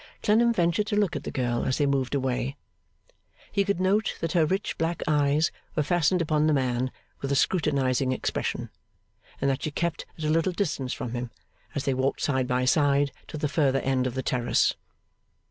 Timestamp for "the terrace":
14.15-14.73